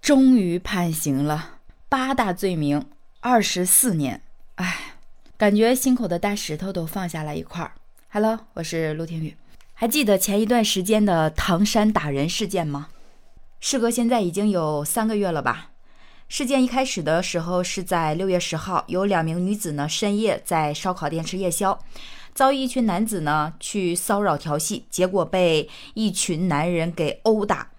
[0.00, 2.86] 终于判刑了，八大罪名，
[3.20, 4.22] 二十四年。
[4.54, 4.94] 哎，
[5.36, 7.72] 感觉心口的大石头都放下来一块儿。
[8.08, 9.36] Hello，我是陆天宇。
[9.74, 12.88] 还记得前一段时间的唐山打人事件吗？
[13.60, 15.70] 事隔现在已经有三个月了吧？
[16.28, 21.78] 事件一开始的时候是在六月十号，有两名女子呢深夜在烧烤店吃夜宵，
[22.34, 27.70] 遭遇一群男子呢去骚扰调戏，结果被一群男人给殴打，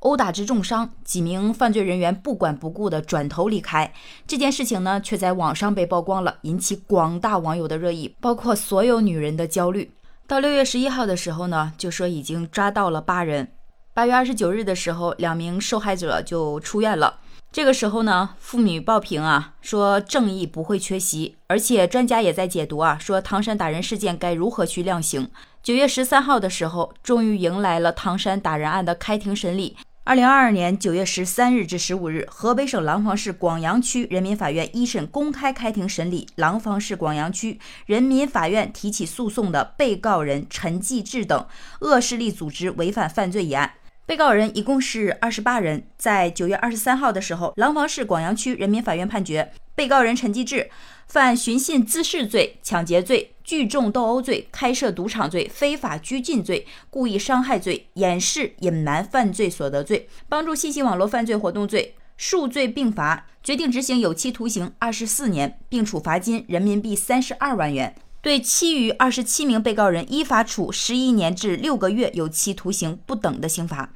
[0.00, 3.92] 殴打致重伤，几名犯罪人员不管不顾的转头离开。
[4.26, 9.92] 这件事情呢却在网上被曝光了，引起广大网友的热议，包括所有女人的焦虑。
[10.26, 13.52] 到六月十一号的时候呢，就说已经抓到了八人。
[13.92, 17.18] 八月二十九日的时候，两名受害者就出院了。
[17.52, 25.28] 这个时候呢，妇女报评啊，说正义不会缺席，而且专家也在解读啊，说唐山打人事件该如何去量刑。
[25.60, 29.76] 九月十三号的时候，终于迎来了唐山打人案的开庭审理。
[30.10, 41.46] 二零二二年九月十三日至十五日，河北省廊坊市广阳区人民法院一审公开开庭审理廊坊市广阳区人民法院提起诉讼的被告人陈继志等
[41.82, 43.74] 恶势力组织违反犯罪一案。
[44.10, 45.84] 被告人一共是二十八人。
[45.96, 50.68] 在九月二十三号的时候，廊坊市广阳区人民法院判决被告人陈继志
[51.06, 53.30] 犯寻衅滋事罪、抢劫罪。
[53.44, 67.94] 聚众斗殴罪、开设赌场罪、非法拘禁罪、故意伤害罪、掩饰隐瞒犯罪所得罪、帮助信息网络犯罪活动罪，数罪并罚，决定执行有期徒刑二十四年，并处罚金人民币三十二万元。
[68.22, 73.90] 对其余二十七名被告人依法处十一年至六个月有期徒刑不等的刑罚。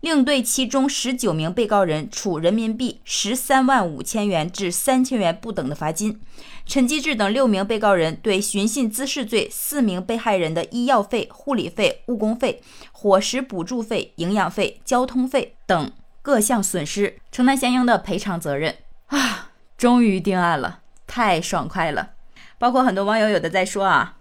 [0.00, 6.20] 另对其中十九名被告人处人民币十三万五千元至三千元不等的罚金。
[6.66, 15.90] 陈继志等六名被告人对寻衅滋事罪四名被害人的医药费、护理费、误工费、伙食补助费、营养费、交通费等
[16.20, 18.76] 各项损失承担相应的赔偿责任。
[19.06, 22.10] 啊，终于定案了，太爽快了！
[22.58, 24.16] 包括很多网友有的在说啊，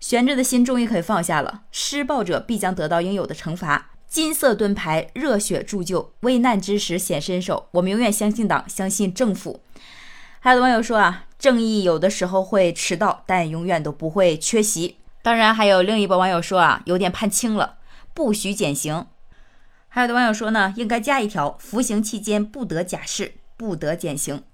[0.00, 3.90] 悬着的心终于可以放下了，施暴者必将得到应有的惩罚。
[4.06, 7.68] 金色盾牌，热血铸就，危难之时显身手。
[7.72, 9.60] 我们永远相信党，相信政府。
[10.38, 14.98] 还有的网友说啊，正义有的时候会迟到，但永远都不会缺席。
[15.22, 17.78] 当然，还有另一波网友说啊，有点判轻了，
[18.14, 19.06] 不许减刑。
[19.88, 24.44] 还有的网友说呢，应该加一条，服刑期间不得假释，不得减刑。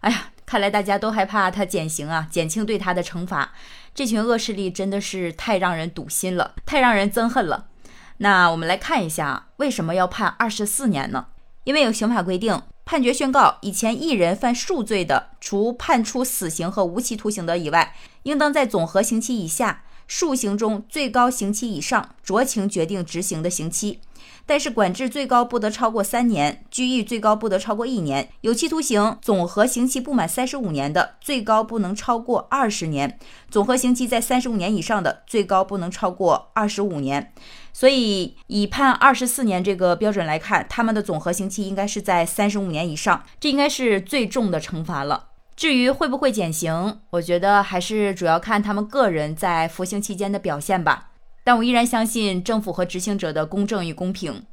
[0.00, 3.52] 哎呀，看来大家都害怕他减刑啊，减轻对他的惩罚。
[3.94, 7.68] 这群恶势力真的是太让人堵心了，太让人憎恨了。
[8.16, 11.26] 那我们来看一下，为什么要判二十四年呢？
[11.62, 17.94] 因为有刑法规定，判决宣告以前一人犯数罪的，除判处死刑和无期徒刑的以外，
[18.24, 24.00] 应当在总和刑期以下、数刑中最高刑期以上酌情决定执行的刑期。
[24.44, 33.08] 但是管制最高不得超过三年，拘役最高不得超过一年，有期徒刑总和刑期不满三十五年的，最高不能超过二十年；
[33.48, 37.32] 总和刑期在三十五年以上的，最高不能超过二十五年。
[37.72, 45.28] 所以，以判二十四年这个标准来看，他们的总和刑期应该是在三十五年以上，这应该是最重的惩罚了。
[45.60, 51.10] 至于会不会减刑，我觉得还是主要看他们个人在服刑期间的表现吧。
[51.44, 54.46] 但我依然相信政府和执行者的公正与公平。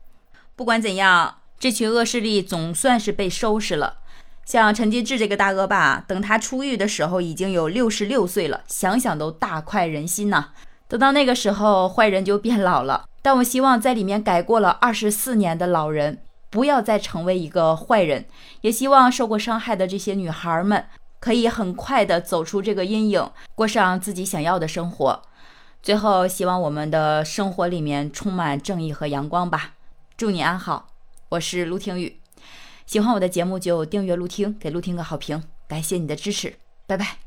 [0.57, 4.00] 不管怎样，这群恶势力总算是被收拾了。
[4.44, 10.50] 像陈金志这个大恶霸，等他出狱的时候已经有六十六岁了，想想都大快人心呐。
[10.90, 13.06] 等到那个时候，坏人就变老了。
[13.22, 16.19] 但我希望在里面改过了二十四年的老人，
[16.50, 18.25] 不要再成为一个坏人。
[18.62, 20.85] 也希望受过伤害的这些女孩们，
[21.19, 25.22] 可以很快的走出这个阴影，过上自己想要的生活。
[25.84, 29.75] 最后，希望我们的生活里面充满正义和阳光吧。
[30.18, 30.88] 祝你安好，
[31.30, 32.19] 我是陆听雨。
[32.85, 37.26] 喜欢我的节目就订阅陆听，给陆听个好评，感谢你的支持，拜拜。